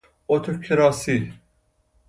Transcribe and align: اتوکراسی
اتوکراسی 0.27 1.31